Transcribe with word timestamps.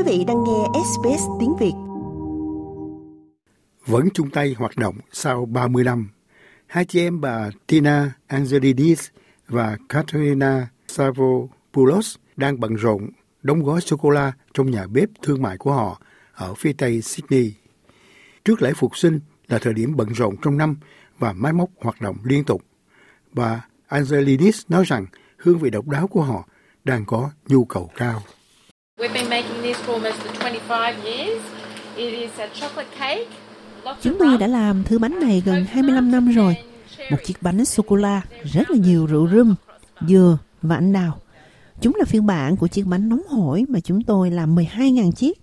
Quý 0.00 0.18
vị 0.18 0.24
đang 0.24 0.44
nghe 0.44 0.80
SBS 0.84 1.22
tiếng 1.40 1.56
Việt. 1.56 1.72
Vẫn 3.86 4.08
chung 4.14 4.30
tay 4.30 4.54
hoạt 4.58 4.76
động 4.76 4.94
sau 5.12 5.46
30 5.46 5.84
năm, 5.84 6.08
hai 6.66 6.84
chị 6.84 7.00
em 7.00 7.20
bà 7.20 7.50
Tina 7.66 8.12
Angelidis 8.26 9.08
và 9.48 9.76
Katerina 9.88 10.68
Savopoulos 10.88 12.16
đang 12.36 12.60
bận 12.60 12.74
rộn 12.74 13.10
đóng 13.42 13.62
gói 13.62 13.80
sô-cô-la 13.80 14.32
trong 14.54 14.70
nhà 14.70 14.86
bếp 14.86 15.08
thương 15.22 15.42
mại 15.42 15.58
của 15.58 15.72
họ 15.72 16.00
ở 16.34 16.54
phía 16.54 16.72
tây 16.72 17.02
Sydney. 17.02 17.52
Trước 18.44 18.62
lễ 18.62 18.72
phục 18.76 18.96
sinh 18.96 19.20
là 19.48 19.58
thời 19.58 19.74
điểm 19.74 19.96
bận 19.96 20.08
rộn 20.08 20.36
trong 20.42 20.58
năm 20.58 20.76
và 21.18 21.32
máy 21.32 21.52
móc 21.52 21.70
hoạt 21.76 22.00
động 22.00 22.16
liên 22.24 22.44
tục. 22.44 22.62
Bà 23.32 23.66
Angelidis 23.86 24.62
nói 24.68 24.84
rằng 24.86 25.06
hương 25.36 25.58
vị 25.58 25.70
độc 25.70 25.88
đáo 25.88 26.06
của 26.06 26.22
họ 26.22 26.48
đang 26.84 27.04
có 27.04 27.30
nhu 27.48 27.64
cầu 27.64 27.90
cao. 27.96 28.22
Chúng 34.02 34.18
tôi 34.18 34.38
đã 34.38 34.46
làm 34.46 34.84
thứ 34.84 34.98
bánh 34.98 35.20
này 35.20 35.42
gần 35.46 35.64
25 35.64 36.10
năm 36.10 36.28
rồi. 36.28 36.56
Một 37.10 37.16
chiếc 37.24 37.42
bánh 37.42 37.64
sô-cô-la, 37.64 38.22
rất 38.44 38.70
là 38.70 38.76
nhiều 38.76 39.06
rượu 39.06 39.28
rum, 39.28 39.54
dừa 40.08 40.38
và 40.62 40.76
anh 40.76 40.92
đào. 40.92 41.20
Chúng 41.80 41.94
là 41.96 42.04
phiên 42.04 42.26
bản 42.26 42.56
của 42.56 42.68
chiếc 42.68 42.86
bánh 42.86 43.08
nóng 43.08 43.22
hổi 43.28 43.64
mà 43.68 43.80
chúng 43.80 44.02
tôi 44.02 44.30
làm 44.30 44.56
12.000 44.56 45.12
chiếc. 45.12 45.38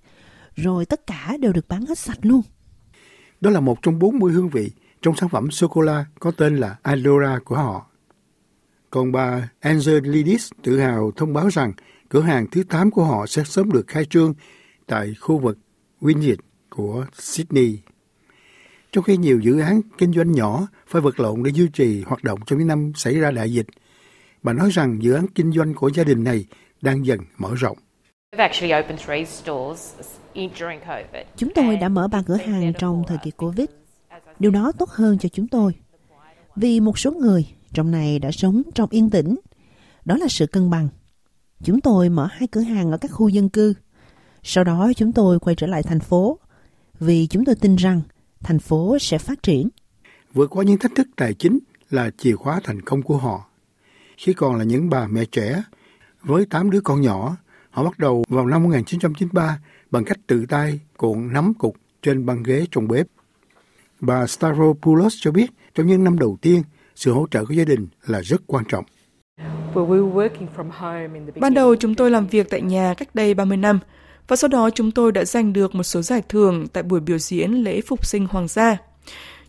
Rồi 0.55 0.85
tất 0.85 1.07
cả 1.07 1.37
đều 1.39 1.53
được 1.53 1.67
bán 1.67 1.85
hết 1.85 1.99
sạch 1.99 2.19
luôn. 2.21 2.41
Đó 3.41 3.49
là 3.49 3.59
một 3.59 3.81
trong 3.81 3.99
40 3.99 4.31
hương 4.31 4.49
vị 4.49 4.71
trong 5.01 5.15
sản 5.15 5.29
phẩm 5.29 5.51
sô-cô-la 5.51 6.05
có 6.19 6.31
tên 6.31 6.57
là 6.57 6.75
Adora 6.81 7.39
của 7.45 7.55
họ. 7.55 7.85
Còn 8.89 9.11
bà 9.11 9.49
Angelidis 9.59 10.51
tự 10.63 10.79
hào 10.79 11.11
thông 11.15 11.33
báo 11.33 11.47
rằng 11.47 11.73
cửa 12.09 12.21
hàng 12.21 12.45
thứ 12.51 12.63
8 12.63 12.91
của 12.91 13.03
họ 13.03 13.25
sẽ 13.25 13.43
sớm 13.43 13.71
được 13.71 13.87
khai 13.87 14.05
trương 14.05 14.33
tại 14.85 15.13
khu 15.19 15.37
vực 15.37 15.57
Windsor 16.01 16.35
của 16.69 17.05
Sydney. 17.13 17.79
Trong 18.91 19.03
khi 19.03 19.17
nhiều 19.17 19.39
dự 19.39 19.59
án 19.59 19.81
kinh 19.97 20.13
doanh 20.13 20.31
nhỏ 20.31 20.67
phải 20.87 21.01
vật 21.01 21.19
lộn 21.19 21.43
để 21.43 21.51
duy 21.51 21.67
trì 21.73 22.01
hoạt 22.01 22.23
động 22.23 22.39
trong 22.45 22.59
những 22.59 22.67
năm 22.67 22.91
xảy 22.95 23.19
ra 23.19 23.31
đại 23.31 23.53
dịch, 23.53 23.67
bà 24.43 24.53
nói 24.53 24.69
rằng 24.71 24.97
dự 25.01 25.13
án 25.13 25.27
kinh 25.35 25.51
doanh 25.51 25.73
của 25.73 25.89
gia 25.89 26.03
đình 26.03 26.23
này 26.23 26.45
đang 26.81 27.05
dần 27.05 27.19
mở 27.37 27.55
rộng. 27.55 27.77
Chúng 31.37 31.49
tôi 31.55 31.75
đã 31.75 31.89
mở 31.89 32.07
ba 32.07 32.21
cửa 32.27 32.37
hàng 32.37 32.73
trong 32.79 33.03
thời 33.07 33.17
kỳ 33.23 33.31
Covid. 33.31 33.65
Điều 34.39 34.51
đó 34.51 34.71
tốt 34.77 34.89
hơn 34.89 35.17
cho 35.17 35.29
chúng 35.29 35.47
tôi. 35.47 35.73
Vì 36.55 36.79
một 36.79 36.99
số 36.99 37.11
người 37.11 37.47
trong 37.73 37.91
này 37.91 38.19
đã 38.19 38.31
sống 38.31 38.61
trong 38.75 38.89
yên 38.91 39.09
tĩnh. 39.09 39.35
Đó 40.05 40.17
là 40.17 40.27
sự 40.29 40.47
cân 40.47 40.69
bằng. 40.69 40.89
Chúng 41.63 41.81
tôi 41.81 42.09
mở 42.09 42.27
hai 42.31 42.47
cửa 42.47 42.61
hàng 42.61 42.91
ở 42.91 42.97
các 42.97 43.11
khu 43.11 43.27
dân 43.27 43.49
cư. 43.49 43.73
Sau 44.43 44.63
đó 44.63 44.91
chúng 44.95 45.11
tôi 45.11 45.39
quay 45.39 45.55
trở 45.55 45.67
lại 45.67 45.83
thành 45.83 45.99
phố 45.99 46.39
vì 46.99 47.27
chúng 47.27 47.45
tôi 47.45 47.55
tin 47.55 47.75
rằng 47.75 48.01
thành 48.43 48.59
phố 48.59 48.97
sẽ 48.99 49.17
phát 49.17 49.43
triển. 49.43 49.69
Vượt 50.33 50.49
qua 50.49 50.63
những 50.63 50.77
thách 50.77 50.91
thức 50.95 51.07
tài 51.15 51.33
chính 51.33 51.59
là 51.89 52.09
chìa 52.17 52.35
khóa 52.35 52.59
thành 52.63 52.81
công 52.81 53.01
của 53.01 53.17
họ. 53.17 53.49
Khi 54.17 54.33
còn 54.33 54.55
là 54.55 54.63
những 54.63 54.89
bà 54.89 55.07
mẹ 55.07 55.25
trẻ, 55.25 55.63
với 56.21 56.45
8 56.45 56.69
đứa 56.69 56.81
con 56.81 57.01
nhỏ, 57.01 57.37
họ 57.69 57.83
bắt 57.83 57.99
đầu 57.99 58.23
vào 58.29 58.45
năm 58.45 58.63
1993 58.63 59.59
bằng 59.91 60.03
cách 60.05 60.17
tự 60.27 60.45
tay 60.49 60.79
cuộn 60.97 61.33
nắm 61.33 61.53
cục 61.53 61.75
trên 62.01 62.25
băng 62.25 62.43
ghế 62.43 62.65
trong 62.71 62.87
bếp. 62.87 63.07
Bà 63.99 64.27
Staropoulos 64.27 65.15
cho 65.19 65.31
biết 65.31 65.51
trong 65.75 65.87
những 65.87 66.03
năm 66.03 66.19
đầu 66.19 66.37
tiên, 66.41 66.63
sự 66.95 67.13
hỗ 67.13 67.27
trợ 67.31 67.45
của 67.45 67.53
gia 67.53 67.63
đình 67.63 67.87
là 68.05 68.21
rất 68.21 68.41
quan 68.47 68.63
trọng. 68.69 68.85
Ban 71.35 71.53
đầu 71.53 71.75
chúng 71.75 71.95
tôi 71.95 72.11
làm 72.11 72.27
việc 72.27 72.49
tại 72.49 72.61
nhà 72.61 72.93
cách 72.93 73.15
đây 73.15 73.33
30 73.33 73.57
năm 73.57 73.79
và 74.27 74.35
sau 74.35 74.47
đó 74.47 74.69
chúng 74.69 74.91
tôi 74.91 75.11
đã 75.11 75.25
giành 75.25 75.53
được 75.53 75.75
một 75.75 75.83
số 75.83 76.01
giải 76.01 76.21
thưởng 76.29 76.67
tại 76.67 76.83
buổi 76.83 76.99
biểu 76.99 77.17
diễn 77.17 77.51
lễ 77.51 77.81
phục 77.81 78.05
sinh 78.05 78.27
hoàng 78.27 78.47
gia. 78.47 78.77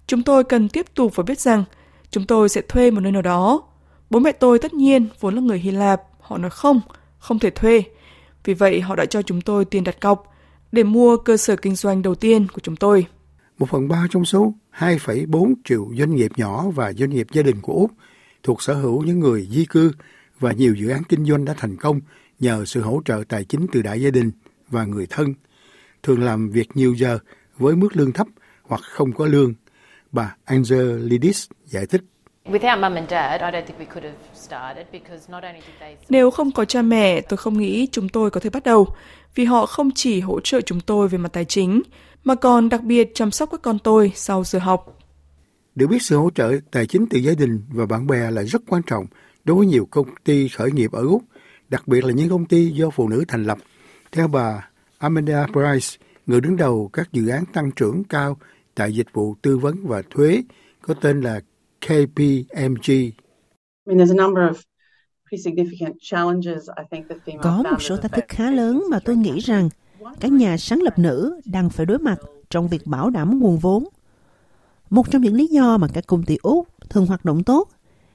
Chúng 0.06 0.22
tôi 0.22 0.44
cần 0.44 0.68
tiếp 0.68 0.86
tục 0.94 1.12
và 1.14 1.22
biết 1.22 1.40
rằng 1.40 1.64
chúng 2.10 2.26
tôi 2.26 2.48
sẽ 2.48 2.60
thuê 2.60 2.90
một 2.90 3.00
nơi 3.00 3.12
nào 3.12 3.22
đó. 3.22 3.62
Bố 4.10 4.18
mẹ 4.18 4.32
tôi 4.32 4.58
tất 4.58 4.74
nhiên 4.74 5.08
vốn 5.20 5.34
là 5.34 5.40
người 5.40 5.58
Hy 5.58 5.70
Lạp, 5.70 6.02
họ 6.20 6.38
nói 6.38 6.50
không, 6.50 6.80
không 7.18 7.38
thể 7.38 7.50
thuê. 7.50 7.82
Vì 8.44 8.54
vậy 8.54 8.80
họ 8.80 8.96
đã 8.96 9.04
cho 9.04 9.22
chúng 9.22 9.40
tôi 9.40 9.64
tiền 9.64 9.84
đặt 9.84 10.00
cọc 10.00 10.34
để 10.72 10.82
mua 10.82 11.16
cơ 11.16 11.36
sở 11.36 11.56
kinh 11.56 11.74
doanh 11.74 12.02
đầu 12.02 12.14
tiên 12.14 12.46
của 12.52 12.60
chúng 12.60 12.76
tôi. 12.76 13.06
Một 13.58 13.68
phần 13.70 13.88
ba 13.88 14.06
trong 14.10 14.24
số 14.24 14.52
2,4 14.78 15.54
triệu 15.64 15.88
doanh 15.98 16.16
nghiệp 16.16 16.32
nhỏ 16.36 16.64
và 16.74 16.92
doanh 16.92 17.10
nghiệp 17.10 17.26
gia 17.32 17.42
đình 17.42 17.56
của 17.62 17.72
Úc 17.72 17.90
thuộc 18.42 18.62
sở 18.62 18.74
hữu 18.74 19.02
những 19.02 19.20
người 19.20 19.46
di 19.50 19.64
cư 19.64 19.92
và 20.40 20.52
nhiều 20.52 20.74
dự 20.74 20.88
án 20.88 21.02
kinh 21.08 21.24
doanh 21.24 21.44
đã 21.44 21.54
thành 21.56 21.76
công 21.76 22.00
nhờ 22.40 22.64
sự 22.64 22.80
hỗ 22.80 23.02
trợ 23.04 23.22
tài 23.28 23.44
chính 23.44 23.66
từ 23.72 23.82
đại 23.82 24.00
gia 24.00 24.10
đình 24.10 24.30
và 24.68 24.84
người 24.84 25.06
thân, 25.10 25.34
thường 26.02 26.22
làm 26.22 26.50
việc 26.50 26.68
nhiều 26.74 26.94
giờ 26.94 27.18
với 27.58 27.76
mức 27.76 27.96
lương 27.96 28.12
thấp 28.12 28.26
hoặc 28.62 28.80
không 28.80 29.12
có 29.12 29.26
lương. 29.26 29.54
Bà 30.12 30.36
Angelidis 30.44 31.46
giải 31.64 31.86
thích. 31.86 32.02
Nếu 36.08 36.30
không 36.30 36.52
có 36.52 36.64
cha 36.64 36.82
mẹ, 36.82 37.20
tôi 37.20 37.36
không 37.36 37.58
nghĩ 37.58 37.86
chúng 37.92 38.08
tôi 38.08 38.30
có 38.30 38.40
thể 38.40 38.50
bắt 38.50 38.64
đầu, 38.64 38.88
vì 39.34 39.44
họ 39.44 39.66
không 39.66 39.90
chỉ 39.94 40.20
hỗ 40.20 40.40
trợ 40.40 40.60
chúng 40.60 40.80
tôi 40.80 41.08
về 41.08 41.18
mặt 41.18 41.32
tài 41.32 41.44
chính, 41.44 41.82
mà 42.24 42.34
còn 42.34 42.68
đặc 42.68 42.82
biệt 42.82 43.10
chăm 43.14 43.30
sóc 43.30 43.48
các 43.52 43.62
con 43.62 43.78
tôi 43.78 44.12
sau 44.14 44.44
giờ 44.44 44.58
học. 44.58 44.98
Được 45.78 45.86
biết 45.86 46.02
sự 46.02 46.16
hỗ 46.16 46.30
trợ 46.30 46.52
tài 46.70 46.86
chính 46.86 47.06
từ 47.10 47.18
gia 47.18 47.34
đình 47.34 47.62
và 47.68 47.86
bạn 47.86 48.06
bè 48.06 48.30
là 48.30 48.42
rất 48.42 48.62
quan 48.68 48.82
trọng 48.86 49.06
đối 49.44 49.56
với 49.56 49.66
nhiều 49.66 49.88
công 49.90 50.06
ty 50.24 50.48
khởi 50.48 50.72
nghiệp 50.72 50.92
ở 50.92 51.02
Úc, 51.02 51.22
đặc 51.68 51.88
biệt 51.88 52.04
là 52.04 52.12
những 52.12 52.28
công 52.28 52.46
ty 52.46 52.70
do 52.70 52.90
phụ 52.90 53.08
nữ 53.08 53.24
thành 53.28 53.44
lập. 53.44 53.58
Theo 54.12 54.28
bà 54.28 54.70
Amanda 54.98 55.46
Price, 55.46 56.06
người 56.26 56.40
đứng 56.40 56.56
đầu 56.56 56.90
các 56.92 57.12
dự 57.12 57.28
án 57.28 57.44
tăng 57.52 57.70
trưởng 57.72 58.04
cao 58.04 58.36
tại 58.74 58.92
dịch 58.92 59.06
vụ 59.12 59.34
tư 59.42 59.58
vấn 59.58 59.86
và 59.86 60.02
thuế 60.10 60.42
có 60.80 60.94
tên 60.94 61.20
là 61.20 61.40
KPMG. 61.80 62.92
Có 67.42 67.62
một 67.70 67.82
số 67.82 67.96
thách 67.96 68.12
thức 68.12 68.24
khá 68.28 68.50
lớn 68.50 68.84
mà 68.90 68.98
tôi 69.04 69.16
nghĩ 69.16 69.38
rằng 69.38 69.68
các 70.20 70.32
nhà 70.32 70.56
sáng 70.56 70.82
lập 70.82 70.98
nữ 70.98 71.40
đang 71.44 71.70
phải 71.70 71.86
đối 71.86 71.98
mặt 71.98 72.18
trong 72.50 72.68
việc 72.68 72.86
bảo 72.86 73.10
đảm 73.10 73.38
nguồn 73.40 73.58
vốn. 73.58 73.84
Một 74.90 75.10
trong 75.10 75.22
những 75.22 75.34
lý 75.34 75.46
do 75.46 75.78
mà 75.78 75.88
các 75.88 76.06
công 76.06 76.22
ty 76.22 76.36
Úc 76.42 76.68
thường 76.90 77.06
hoạt 77.06 77.24
động 77.24 77.44
tốt 77.44 77.68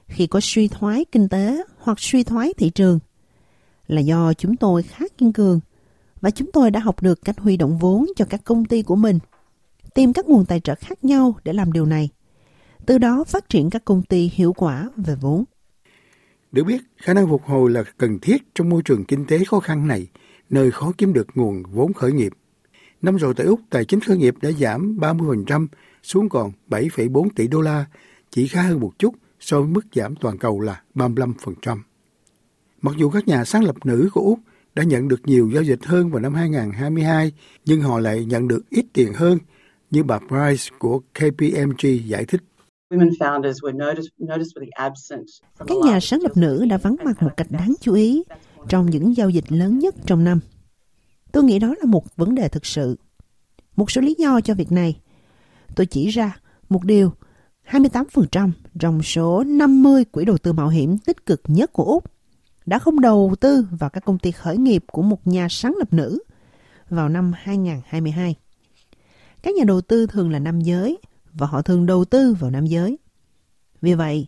khi 0.06 0.26
có 0.26 0.40
suy 0.42 0.68
thoái 0.68 1.04
kinh 1.12 1.28
tế 1.28 1.62
hoặc 1.78 2.00
suy 2.00 2.22
thoái 2.22 2.52
thị 2.58 2.70
trường 2.70 2.98
là 3.86 4.00
do 4.00 4.32
chúng 4.32 4.56
tôi 4.56 4.82
khá 4.82 5.04
kiên 5.18 5.32
cường 5.32 5.60
và 6.20 6.30
chúng 6.30 6.52
tôi 6.52 6.70
đã 6.70 6.80
học 6.80 7.02
được 7.02 7.24
cách 7.24 7.38
huy 7.38 7.56
động 7.56 7.78
vốn 7.78 8.06
cho 8.16 8.24
các 8.24 8.40
công 8.44 8.64
ty 8.64 8.82
của 8.82 8.96
mình, 8.96 9.18
tìm 9.94 10.12
các 10.12 10.28
nguồn 10.28 10.46
tài 10.46 10.60
trợ 10.60 10.74
khác 10.74 11.04
nhau 11.04 11.36
để 11.44 11.52
làm 11.52 11.72
điều 11.72 11.86
này, 11.86 12.08
từ 12.86 12.98
đó 12.98 13.24
phát 13.24 13.48
triển 13.48 13.70
các 13.70 13.84
công 13.84 14.02
ty 14.02 14.30
hiệu 14.34 14.52
quả 14.52 14.90
về 14.96 15.14
vốn. 15.20 15.44
Được 16.52 16.64
biết, 16.64 16.82
khả 16.96 17.14
năng 17.14 17.28
phục 17.28 17.44
hồi 17.44 17.70
là 17.70 17.84
cần 17.98 18.18
thiết 18.18 18.36
trong 18.54 18.68
môi 18.68 18.82
trường 18.82 19.04
kinh 19.04 19.26
tế 19.26 19.44
khó 19.44 19.60
khăn 19.60 19.88
này, 19.88 20.06
nơi 20.50 20.70
khó 20.70 20.92
kiếm 20.98 21.12
được 21.12 21.26
nguồn 21.34 21.62
vốn 21.72 21.92
khởi 21.92 22.12
nghiệp. 22.12 22.32
Năm 23.02 23.16
rồi 23.16 23.34
tại 23.36 23.46
Úc, 23.46 23.60
tài 23.70 23.84
chính 23.84 24.00
khởi 24.00 24.16
nghiệp 24.16 24.34
đã 24.42 24.50
giảm 24.50 24.96
30% 25.00 25.66
xuống 26.04 26.28
còn 26.28 26.52
7,4 26.68 27.28
tỷ 27.36 27.48
đô 27.48 27.60
la, 27.60 27.84
chỉ 28.30 28.46
khá 28.46 28.62
hơn 28.62 28.80
một 28.80 28.92
chút 28.98 29.14
so 29.40 29.60
với 29.60 29.68
mức 29.68 29.86
giảm 29.94 30.14
toàn 30.16 30.38
cầu 30.38 30.60
là 30.60 30.82
35%. 30.94 31.78
Mặc 32.82 32.94
dù 32.98 33.10
các 33.10 33.28
nhà 33.28 33.44
sáng 33.44 33.64
lập 33.64 33.76
nữ 33.84 34.08
của 34.12 34.20
Úc 34.20 34.38
đã 34.74 34.82
nhận 34.82 35.08
được 35.08 35.20
nhiều 35.24 35.50
giao 35.54 35.62
dịch 35.62 35.84
hơn 35.84 36.10
vào 36.10 36.20
năm 36.20 36.34
2022, 36.34 37.32
nhưng 37.64 37.80
họ 37.80 37.98
lại 38.00 38.24
nhận 38.24 38.48
được 38.48 38.70
ít 38.70 38.84
tiền 38.92 39.12
hơn, 39.14 39.38
như 39.90 40.02
bà 40.02 40.18
Price 40.18 40.76
của 40.78 40.98
KPMG 40.98 41.88
giải 42.04 42.24
thích. 42.24 42.40
Các 45.66 45.76
nhà 45.84 46.00
sáng 46.00 46.20
lập 46.22 46.36
nữ 46.36 46.66
đã 46.70 46.78
vắng 46.78 46.96
mặt 47.04 47.22
một 47.22 47.30
cách 47.36 47.46
đáng 47.50 47.74
chú 47.80 47.94
ý 47.94 48.22
trong 48.68 48.90
những 48.90 49.16
giao 49.16 49.30
dịch 49.30 49.52
lớn 49.52 49.78
nhất 49.78 49.94
trong 50.06 50.24
năm. 50.24 50.40
Tôi 51.32 51.44
nghĩ 51.44 51.58
đó 51.58 51.74
là 51.80 51.86
một 51.86 52.16
vấn 52.16 52.34
đề 52.34 52.48
thực 52.48 52.66
sự. 52.66 52.96
Một 53.76 53.90
số 53.90 54.00
lý 54.00 54.14
do 54.18 54.40
cho 54.40 54.54
việc 54.54 54.72
này. 54.72 54.96
Tôi 55.76 55.86
chỉ 55.86 56.08
ra 56.08 56.36
một 56.68 56.84
điều, 56.84 57.12
28% 57.70 58.50
trong 58.78 59.02
số 59.02 59.44
50 59.44 60.04
quỹ 60.04 60.24
đầu 60.24 60.38
tư 60.38 60.52
mạo 60.52 60.68
hiểm 60.68 60.98
tích 60.98 61.26
cực 61.26 61.42
nhất 61.46 61.72
của 61.72 61.84
Úc 61.84 62.04
đã 62.66 62.78
không 62.78 63.00
đầu 63.00 63.34
tư 63.40 63.66
vào 63.70 63.90
các 63.90 64.04
công 64.04 64.18
ty 64.18 64.30
khởi 64.30 64.58
nghiệp 64.58 64.84
của 64.92 65.02
một 65.02 65.26
nhà 65.26 65.46
sáng 65.50 65.74
lập 65.78 65.92
nữ 65.92 66.18
vào 66.90 67.08
năm 67.08 67.32
2022. 67.36 68.34
Các 69.42 69.54
nhà 69.54 69.64
đầu 69.64 69.80
tư 69.80 70.06
thường 70.06 70.30
là 70.30 70.38
nam 70.38 70.60
giới 70.60 70.98
và 71.32 71.46
họ 71.46 71.62
thường 71.62 71.86
đầu 71.86 72.04
tư 72.04 72.34
vào 72.40 72.50
nam 72.50 72.66
giới. 72.66 72.98
Vì 73.80 73.94
vậy, 73.94 74.26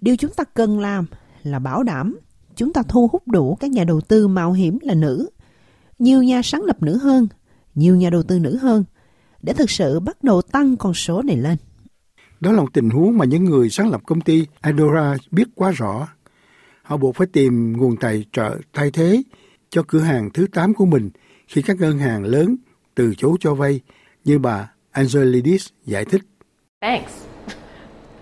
điều 0.00 0.16
chúng 0.16 0.32
ta 0.32 0.44
cần 0.44 0.80
làm 0.80 1.06
là 1.42 1.58
bảo 1.58 1.82
đảm 1.82 2.18
chúng 2.56 2.72
ta 2.72 2.82
thu 2.88 3.08
hút 3.12 3.28
đủ 3.28 3.54
các 3.60 3.70
nhà 3.70 3.84
đầu 3.84 4.00
tư 4.00 4.28
mạo 4.28 4.52
hiểm 4.52 4.78
là 4.82 4.94
nữ, 4.94 5.30
nhiều 5.98 6.22
nhà 6.22 6.40
sáng 6.44 6.62
lập 6.62 6.82
nữ 6.82 6.96
hơn, 6.96 7.28
nhiều 7.74 7.96
nhà 7.96 8.10
đầu 8.10 8.22
tư 8.22 8.38
nữ 8.38 8.56
hơn, 8.56 8.84
để 9.42 9.52
thực 9.52 9.70
sự 9.70 10.00
bắt 10.00 10.24
đầu 10.24 10.42
tăng 10.42 10.76
con 10.76 10.94
số 10.94 11.22
này 11.22 11.36
lên. 11.36 11.56
Đó 12.40 12.52
là 12.52 12.60
một 12.60 12.72
tình 12.72 12.90
huống 12.90 13.18
mà 13.18 13.24
những 13.24 13.44
người 13.44 13.70
sáng 13.70 13.90
lập 13.90 14.00
công 14.06 14.20
ty 14.20 14.46
Adora 14.60 15.16
biết 15.30 15.44
quá 15.54 15.70
rõ. 15.70 16.08
Họ 16.82 16.96
buộc 16.96 17.16
phải 17.16 17.26
tìm 17.26 17.76
nguồn 17.76 17.96
tài 17.96 18.24
trợ 18.32 18.58
thay 18.72 18.90
thế 18.90 19.22
cho 19.70 19.82
cửa 19.88 20.00
hàng 20.00 20.30
thứ 20.34 20.46
8 20.52 20.74
của 20.74 20.86
mình 20.86 21.10
khi 21.48 21.62
các 21.62 21.76
ngân 21.80 21.98
hàng 21.98 22.24
lớn 22.24 22.56
từ 22.94 23.14
chối 23.14 23.36
cho 23.40 23.54
vay 23.54 23.80
như 24.24 24.38
bà 24.38 24.72
Angelidis 24.90 25.68
giải 25.86 26.04
thích. 26.04 26.22
Banks. 26.80 27.12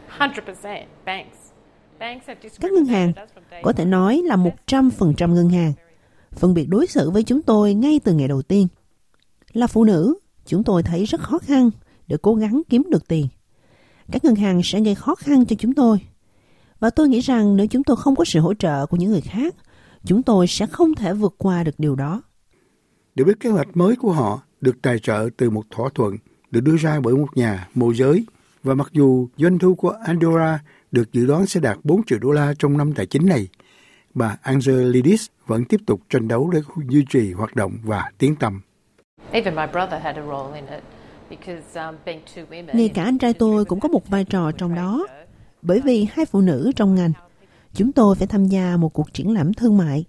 100%. 0.18 0.84
Banks. 1.04 1.38
Các 2.60 2.72
ngân 2.72 2.84
hàng 2.84 3.12
có 3.62 3.72
thể 3.72 3.84
nói 3.84 4.22
là 4.24 4.36
100% 4.66 5.34
ngân 5.34 5.50
hàng 5.50 5.72
phân 6.32 6.54
biệt 6.54 6.66
đối 6.68 6.86
xử 6.86 7.10
với 7.10 7.22
chúng 7.22 7.42
tôi 7.42 7.74
ngay 7.74 8.00
từ 8.04 8.12
ngày 8.12 8.28
đầu 8.28 8.42
tiên. 8.42 8.68
Là 9.52 9.66
phụ 9.66 9.84
nữ, 9.84 10.18
chúng 10.48 10.64
tôi 10.64 10.82
thấy 10.82 11.04
rất 11.04 11.20
khó 11.20 11.38
khăn 11.38 11.70
để 12.06 12.16
cố 12.22 12.34
gắng 12.34 12.62
kiếm 12.68 12.82
được 12.90 13.08
tiền. 13.08 13.28
Các 14.12 14.24
ngân 14.24 14.34
hàng 14.34 14.60
sẽ 14.64 14.80
gây 14.80 14.94
khó 14.94 15.14
khăn 15.14 15.46
cho 15.46 15.56
chúng 15.58 15.74
tôi. 15.74 15.98
Và 16.80 16.90
tôi 16.90 17.08
nghĩ 17.08 17.20
rằng 17.20 17.56
nếu 17.56 17.66
chúng 17.66 17.84
tôi 17.84 17.96
không 17.96 18.16
có 18.16 18.24
sự 18.24 18.40
hỗ 18.40 18.54
trợ 18.54 18.86
của 18.86 18.96
những 18.96 19.10
người 19.10 19.20
khác, 19.20 19.54
chúng 20.04 20.22
tôi 20.22 20.46
sẽ 20.46 20.66
không 20.66 20.94
thể 20.94 21.12
vượt 21.12 21.34
qua 21.38 21.64
được 21.64 21.74
điều 21.78 21.94
đó. 21.94 22.22
Để 23.14 23.24
biết 23.24 23.40
kế 23.40 23.50
hoạch 23.50 23.76
mới 23.76 23.96
của 23.96 24.12
họ 24.12 24.42
được 24.60 24.82
tài 24.82 24.98
trợ 24.98 25.28
từ 25.36 25.50
một 25.50 25.64
thỏa 25.70 25.88
thuận 25.94 26.16
được 26.50 26.60
đưa 26.60 26.76
ra 26.76 27.00
bởi 27.00 27.14
một 27.14 27.36
nhà 27.36 27.68
môi 27.74 27.94
giới 27.94 28.26
và 28.62 28.74
mặc 28.74 28.88
dù 28.92 29.28
doanh 29.36 29.58
thu 29.58 29.74
của 29.74 29.90
Andorra 29.90 30.60
được 30.92 31.12
dự 31.12 31.26
đoán 31.26 31.46
sẽ 31.46 31.60
đạt 31.60 31.78
4 31.84 32.00
triệu 32.06 32.18
đô 32.18 32.30
la 32.30 32.54
trong 32.58 32.78
năm 32.78 32.92
tài 32.92 33.06
chính 33.06 33.26
này, 33.26 33.48
bà 34.14 34.36
Angelidis 34.42 35.26
vẫn 35.46 35.64
tiếp 35.64 35.80
tục 35.86 36.00
tranh 36.08 36.28
đấu 36.28 36.50
để 36.50 36.60
duy 36.88 37.04
trì 37.10 37.32
hoạt 37.32 37.56
động 37.56 37.78
và 37.84 38.10
tiến 38.18 38.36
tầm. 38.36 38.60
Ngay 42.72 42.88
cả 42.94 43.04
anh 43.04 43.18
trai 43.18 43.32
tôi 43.32 43.64
cũng 43.64 43.80
có 43.80 43.88
một 43.88 44.08
vai 44.08 44.24
trò 44.24 44.52
trong 44.52 44.74
đó, 44.74 45.06
bởi 45.62 45.80
vì 45.80 46.06
hai 46.12 46.26
phụ 46.26 46.40
nữ 46.40 46.72
trong 46.76 46.94
ngành, 46.94 47.12
chúng 47.74 47.92
tôi 47.92 48.14
phải 48.14 48.26
tham 48.26 48.44
gia 48.44 48.76
một 48.76 48.92
cuộc 48.92 49.12
triển 49.12 49.34
lãm 49.34 49.54
thương 49.54 49.76
mại. 49.76 50.04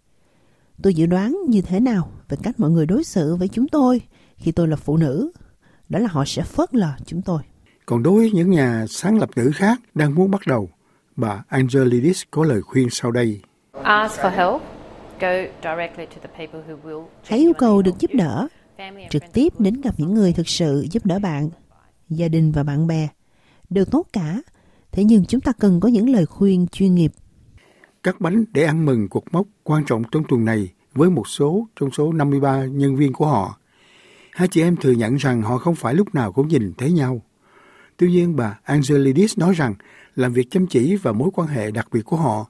Tôi 0.83 0.93
dự 0.93 1.05
đoán 1.05 1.37
như 1.47 1.61
thế 1.61 1.79
nào 1.79 2.11
về 2.29 2.37
cách 2.43 2.59
mọi 2.59 2.69
người 2.69 2.85
đối 2.85 3.03
xử 3.03 3.35
với 3.35 3.47
chúng 3.47 3.67
tôi 3.67 4.01
khi 4.37 4.51
tôi 4.51 4.67
là 4.67 4.75
phụ 4.75 4.97
nữ, 4.97 5.31
đó 5.89 5.99
là 5.99 6.07
họ 6.11 6.25
sẽ 6.25 6.43
phớt 6.43 6.75
lờ 6.75 6.91
chúng 7.05 7.21
tôi. 7.21 7.41
Còn 7.85 8.03
đối 8.03 8.19
với 8.19 8.31
những 8.31 8.51
nhà 8.51 8.85
sáng 8.89 9.19
lập 9.19 9.29
nữ 9.35 9.51
khác 9.55 9.79
đang 9.95 10.15
muốn 10.15 10.31
bắt 10.31 10.41
đầu, 10.47 10.69
bà 11.15 11.43
Angelidis 11.47 12.23
có 12.31 12.43
lời 12.43 12.61
khuyên 12.61 12.89
sau 12.89 13.11
đây. 13.11 13.41
Hãy 17.23 17.39
yêu 17.39 17.53
cầu 17.57 17.81
được 17.81 17.99
giúp 17.99 18.11
đỡ, 18.13 18.47
trực 19.09 19.23
tiếp 19.33 19.53
đến 19.59 19.81
gặp 19.81 19.95
những 19.97 20.13
người 20.13 20.33
thực 20.33 20.47
sự 20.47 20.87
giúp 20.91 21.05
đỡ 21.05 21.19
bạn, 21.19 21.49
gia 22.09 22.27
đình 22.27 22.51
và 22.51 22.63
bạn 22.63 22.87
bè. 22.87 23.07
Đều 23.69 23.85
tốt 23.85 24.07
cả, 24.13 24.41
thế 24.91 25.03
nhưng 25.03 25.25
chúng 25.25 25.41
ta 25.41 25.51
cần 25.59 25.79
có 25.79 25.89
những 25.89 26.09
lời 26.09 26.25
khuyên 26.25 26.67
chuyên 26.67 26.95
nghiệp. 26.95 27.11
Các 28.03 28.21
bánh 28.21 28.45
để 28.51 28.63
ăn 28.63 28.85
mừng 28.85 29.09
cuộc 29.09 29.23
mốc 29.31 29.47
quan 29.63 29.83
trọng 29.85 30.03
trong 30.11 30.23
tuần 30.29 30.45
này 30.45 30.69
với 30.93 31.09
một 31.09 31.27
số 31.27 31.67
trong 31.79 31.91
số 31.91 32.13
53 32.13 32.65
nhân 32.65 32.95
viên 32.95 33.13
của 33.13 33.27
họ. 33.27 33.59
Hai 34.31 34.47
chị 34.47 34.61
em 34.61 34.75
thừa 34.75 34.91
nhận 34.91 35.15
rằng 35.15 35.41
họ 35.41 35.57
không 35.57 35.75
phải 35.75 35.93
lúc 35.93 36.15
nào 36.15 36.31
cũng 36.31 36.47
nhìn 36.47 36.73
thấy 36.77 36.91
nhau. 36.91 37.21
Tuy 37.97 38.11
nhiên, 38.11 38.35
bà 38.35 38.59
Angelidis 38.63 39.37
nói 39.37 39.53
rằng 39.53 39.73
làm 40.15 40.33
việc 40.33 40.51
chăm 40.51 40.67
chỉ 40.67 40.95
và 40.95 41.11
mối 41.11 41.29
quan 41.33 41.47
hệ 41.47 41.71
đặc 41.71 41.87
biệt 41.91 42.01
của 42.05 42.17
họ 42.17 42.49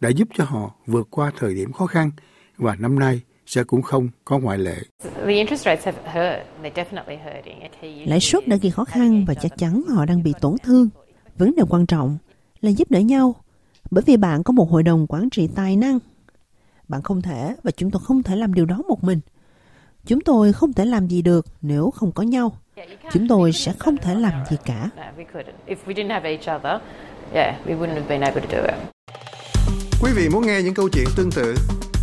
đã 0.00 0.08
giúp 0.08 0.28
cho 0.34 0.44
họ 0.44 0.74
vượt 0.86 1.08
qua 1.10 1.32
thời 1.38 1.54
điểm 1.54 1.72
khó 1.72 1.86
khăn 1.86 2.10
và 2.56 2.76
năm 2.76 2.98
nay 2.98 3.22
sẽ 3.50 3.64
cũng 3.64 3.82
không 3.82 4.08
có 4.24 4.38
ngoại 4.38 4.58
lệ. 4.58 4.76
Lãi 8.06 8.20
suất 8.20 8.48
đã 8.48 8.56
gây 8.56 8.70
khó 8.70 8.84
khăn 8.84 9.24
và 9.28 9.34
chắc 9.34 9.58
chắn 9.58 9.82
họ 9.88 10.04
đang 10.04 10.22
bị 10.22 10.32
tổn 10.40 10.54
thương. 10.62 10.88
Vấn 11.38 11.54
đề 11.56 11.62
quan 11.68 11.86
trọng 11.86 12.18
là 12.60 12.70
giúp 12.70 12.90
đỡ 12.90 13.00
nhau 13.00 13.34
bởi 13.90 14.04
vì 14.06 14.16
bạn 14.16 14.42
có 14.42 14.52
một 14.52 14.70
hội 14.70 14.82
đồng 14.82 15.06
quản 15.06 15.30
trị 15.30 15.48
tài 15.54 15.76
năng. 15.76 15.98
Bạn 16.88 17.02
không 17.02 17.22
thể 17.22 17.54
và 17.62 17.70
chúng 17.70 17.90
tôi 17.90 18.02
không 18.04 18.22
thể 18.22 18.36
làm 18.36 18.54
điều 18.54 18.66
đó 18.66 18.82
một 18.88 19.04
mình. 19.04 19.20
Chúng 20.06 20.20
tôi 20.20 20.52
không 20.52 20.72
thể 20.72 20.84
làm 20.84 21.08
gì 21.08 21.22
được 21.22 21.46
nếu 21.62 21.90
không 21.90 22.12
có 22.12 22.22
nhau. 22.22 22.58
Chúng 23.12 23.28
tôi 23.28 23.52
sẽ 23.52 23.72
không 23.78 23.96
thể 23.96 24.14
làm 24.14 24.44
gì 24.50 24.56
cả. 24.64 24.90
Quý 30.02 30.12
vị 30.16 30.28
muốn 30.28 30.46
nghe 30.46 30.62
những 30.62 30.74
câu 30.74 30.88
chuyện 30.88 31.06
tương 31.16 31.30
tự 31.30 31.54